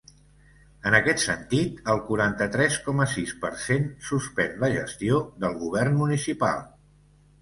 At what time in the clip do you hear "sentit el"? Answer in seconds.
1.23-2.01